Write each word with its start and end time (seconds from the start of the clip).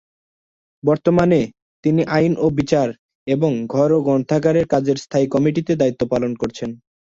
বর্তমানে, 0.83 1.39
তিনি 1.83 2.01
আইন 2.07 2.33
ও 2.37 2.45
বিচার, 2.49 2.87
এবং 3.27 3.51
ঘর 3.65 3.89
ও 3.91 3.99
গ্রন্থাগারের 4.01 4.65
কাজের 4.67 4.97
স্থায়ী 4.97 5.27
কমিটিতে 5.27 5.73
দায়িত্ব 5.75 6.01
পালন 6.07 6.31
করছেন। 6.35 6.69